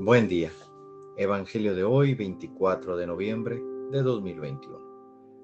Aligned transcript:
Buen 0.00 0.28
día. 0.28 0.52
Evangelio 1.16 1.74
de 1.74 1.82
hoy, 1.82 2.14
24 2.14 2.96
de 2.96 3.04
noviembre 3.04 3.60
de 3.90 4.00
2021. 4.00 4.78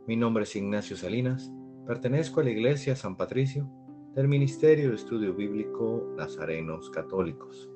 Mi 0.07 0.15
nombre 0.15 0.45
es 0.45 0.55
Ignacio 0.55 0.97
Salinas. 0.97 1.51
Pertenezco 1.89 2.39
a 2.39 2.45
la 2.45 2.51
Iglesia 2.51 2.95
San 2.95 3.17
Patricio 3.17 3.69
del 4.15 4.29
Ministerio 4.29 4.91
de 4.91 4.95
Estudio 4.95 5.35
Bíblico 5.35 6.09
Nazarenos 6.17 6.89
Católicos. 6.91 7.69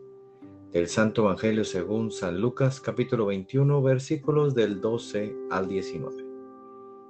Del 0.70 0.87
Santo 0.87 1.23
Evangelio 1.23 1.64
según 1.64 2.12
San 2.12 2.41
Lucas 2.41 2.80
capítulo 2.80 3.27
21 3.27 3.83
versículos 3.83 4.55
del 4.55 4.80
12 4.80 5.34
al 5.51 5.66
19. 5.66 6.24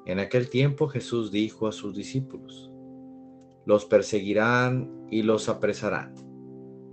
En 0.06 0.18
aquel 0.18 0.48
tiempo 0.48 0.88
Jesús 0.88 1.30
dijo 1.30 1.68
a 1.68 1.72
sus 1.72 1.94
discípulos, 1.94 2.72
los 3.66 3.84
perseguirán 3.84 5.06
y 5.10 5.24
los 5.24 5.50
apresarán, 5.50 6.14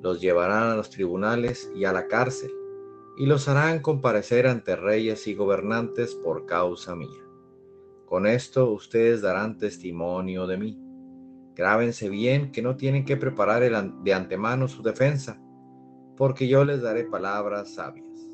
los 0.01 0.19
llevarán 0.19 0.71
a 0.71 0.75
los 0.75 0.89
tribunales 0.89 1.71
y 1.73 1.85
a 1.85 1.93
la 1.93 2.09
cárcel 2.09 2.51
y 3.17 3.25
los 3.25 3.47
harán 3.47 3.79
comparecer 3.79 4.47
ante 4.47 4.75
reyes 4.75 5.27
y 5.27 5.35
gobernantes 5.35 6.15
por 6.15 6.45
causa 6.45 6.95
mía. 6.95 7.23
Con 8.05 8.27
esto 8.27 8.71
ustedes 8.71 9.21
darán 9.21 9.57
testimonio 9.57 10.47
de 10.47 10.57
mí. 10.57 10.79
Grábense 11.55 12.09
bien 12.09 12.51
que 12.51 12.61
no 12.61 12.75
tienen 12.75 13.05
que 13.05 13.17
preparar 13.17 13.63
de 14.03 14.13
antemano 14.13 14.67
su 14.67 14.83
defensa, 14.83 15.41
porque 16.17 16.47
yo 16.47 16.65
les 16.65 16.81
daré 16.81 17.05
palabras 17.05 17.73
sabias, 17.73 18.27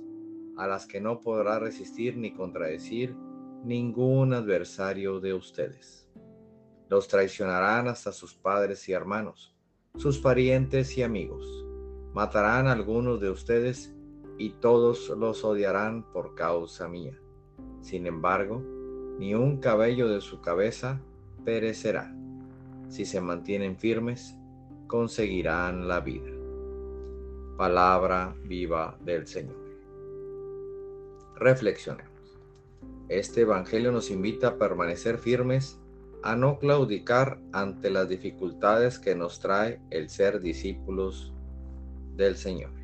a 0.58 0.68
las 0.68 0.88
que 0.88 1.00
no 1.00 1.22
podrá 1.22 1.60
resistir 1.60 2.18
ni 2.18 2.34
contradecir 2.34 3.16
ningún 3.64 4.34
adversario 4.34 5.20
de 5.20 5.34
ustedes. 5.34 6.10
Los 6.90 7.08
traicionarán 7.08 7.88
hasta 7.88 8.12
sus 8.12 8.34
padres 8.34 8.90
y 8.90 8.94
hermanos, 8.94 9.56
sus 9.96 10.18
parientes 10.20 10.98
y 10.98 11.04
amigos. 11.04 11.46
Matarán 12.14 12.68
a 12.68 12.74
algunos 12.74 13.22
de 13.22 13.30
ustedes 13.30 13.96
y 14.38 14.52
todos 14.52 15.10
los 15.10 15.44
odiarán 15.44 16.04
por 16.12 16.36
causa 16.36 16.88
mía. 16.88 17.18
Sin 17.82 18.08
embargo, 18.08 18.64
ni 19.18 19.36
un 19.36 19.58
cabello 19.58 20.08
de 20.10 20.22
su 20.22 20.42
cabeza 20.42 21.02
perecerá. 21.46 22.16
Si 22.90 23.06
se 23.06 23.22
mantienen 23.22 23.78
firmes, 23.78 24.36
conseguirán 24.88 25.88
la 25.88 26.00
vida. 26.00 26.32
Palabra 27.58 28.36
viva 28.44 28.98
del 29.02 29.28
Señor. 29.28 29.58
Reflexionemos. 31.36 32.12
Este 33.10 33.42
Evangelio 33.42 33.92
nos 33.92 34.10
invita 34.10 34.50
a 34.50 34.58
permanecer 34.58 35.18
firmes, 35.18 35.80
a 36.24 36.36
no 36.36 36.60
claudicar 36.60 37.40
ante 37.52 37.90
las 37.90 38.08
dificultades 38.10 39.00
que 39.00 39.16
nos 39.16 39.40
trae 39.40 39.82
el 39.90 40.10
ser 40.10 40.40
discípulos 40.40 41.34
del 42.16 42.36
Señor 42.36 42.81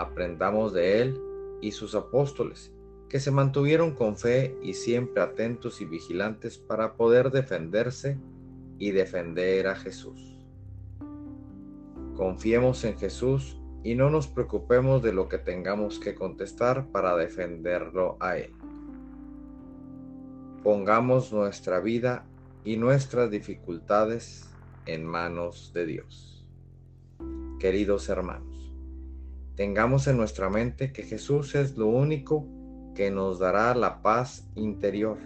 aprendamos 0.00 0.72
de 0.72 1.02
Él 1.02 1.20
y 1.60 1.72
sus 1.72 1.94
apóstoles, 1.94 2.72
que 3.08 3.20
se 3.20 3.30
mantuvieron 3.30 3.94
con 3.94 4.16
fe 4.16 4.56
y 4.62 4.74
siempre 4.74 5.22
atentos 5.22 5.80
y 5.80 5.84
vigilantes 5.84 6.58
para 6.58 6.94
poder 6.94 7.30
defenderse 7.30 8.18
y 8.78 8.92
defender 8.92 9.66
a 9.66 9.74
Jesús. 9.74 10.38
Confiemos 12.16 12.84
en 12.84 12.96
Jesús 12.98 13.60
y 13.82 13.94
no 13.94 14.10
nos 14.10 14.26
preocupemos 14.26 15.02
de 15.02 15.12
lo 15.12 15.28
que 15.28 15.38
tengamos 15.38 15.98
que 15.98 16.14
contestar 16.14 16.86
para 16.88 17.16
defenderlo 17.16 18.16
a 18.20 18.36
Él. 18.38 18.52
Pongamos 20.62 21.32
nuestra 21.32 21.80
vida 21.80 22.26
y 22.64 22.76
nuestras 22.76 23.30
dificultades 23.30 24.48
en 24.86 25.04
manos 25.04 25.72
de 25.72 25.86
Dios. 25.86 26.46
Queridos 27.58 28.08
hermanos, 28.08 28.69
tengamos 29.60 30.06
en 30.06 30.16
nuestra 30.16 30.48
mente 30.48 30.90
que 30.90 31.02
Jesús 31.02 31.54
es 31.54 31.76
lo 31.76 31.86
único 31.86 32.48
que 32.94 33.10
nos 33.10 33.38
dará 33.38 33.74
la 33.74 34.00
paz 34.00 34.48
interior, 34.54 35.18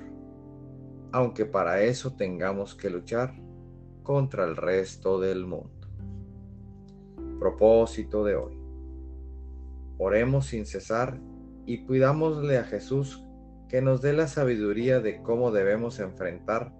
aunque 1.13 1.47
para 1.47 1.83
eso 1.83 2.17
tengamos 2.17 2.75
que 2.75 2.91
luchar 2.91 3.33
contra 4.03 4.43
el 4.43 4.57
resto 4.57 5.21
del 5.21 5.47
mundo. 5.47 5.87
Propósito 7.39 8.25
de 8.25 8.35
hoy. 8.35 8.59
Oremos 9.99 10.47
sin 10.47 10.67
cesar 10.67 11.21
y 11.65 11.85
cuidámosle 11.85 12.59
a 12.59 12.65
Jesús 12.65 13.25
que 13.69 13.83
nos 13.83 14.03
dé 14.03 14.15
la 14.15 14.27
sabiduría 14.27 14.99
de 14.99 15.23
cómo 15.23 15.53
debemos 15.53 16.01
enfrentar 16.01 16.75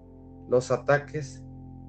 los 0.49 0.71
ataques 0.71 1.41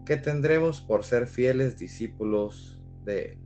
que 0.04 0.16
tendremos 0.16 0.80
por 0.80 1.02
ser 1.02 1.26
fieles 1.26 1.76
discípulos 1.76 2.80
de 3.04 3.32
Él. 3.32 3.45